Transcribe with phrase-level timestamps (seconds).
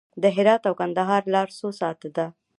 [0.21, 2.25] د هرات او کندهار لاره څو ساعته ده؟